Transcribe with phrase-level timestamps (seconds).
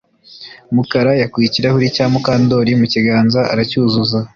[0.75, 4.19] Mukara yakuye ikirahuri cya Mukandoli mu kiganza aracyuzuza